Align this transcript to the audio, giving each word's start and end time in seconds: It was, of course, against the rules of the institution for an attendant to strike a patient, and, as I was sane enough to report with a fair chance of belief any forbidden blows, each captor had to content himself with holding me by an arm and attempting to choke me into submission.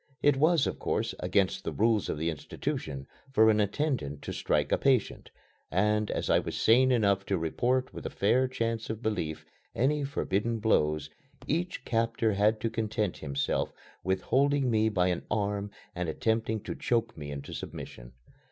It 0.23 0.37
was, 0.37 0.65
of 0.65 0.79
course, 0.79 1.13
against 1.19 1.63
the 1.63 1.71
rules 1.71 2.09
of 2.09 2.17
the 2.17 2.31
institution 2.31 3.05
for 3.31 3.51
an 3.51 3.59
attendant 3.59 4.23
to 4.23 4.33
strike 4.33 4.71
a 4.71 4.77
patient, 4.79 5.29
and, 5.69 6.09
as 6.09 6.27
I 6.27 6.39
was 6.39 6.59
sane 6.59 6.91
enough 6.91 7.23
to 7.27 7.37
report 7.37 7.93
with 7.93 8.07
a 8.07 8.09
fair 8.09 8.47
chance 8.47 8.89
of 8.89 9.03
belief 9.03 9.45
any 9.75 10.03
forbidden 10.03 10.57
blows, 10.57 11.11
each 11.45 11.85
captor 11.85 12.33
had 12.33 12.59
to 12.61 12.69
content 12.71 13.17
himself 13.17 13.71
with 14.03 14.23
holding 14.23 14.71
me 14.71 14.89
by 14.89 15.09
an 15.09 15.21
arm 15.29 15.69
and 15.93 16.09
attempting 16.09 16.61
to 16.61 16.73
choke 16.73 17.15
me 17.15 17.29
into 17.29 17.53
submission. 17.53 18.13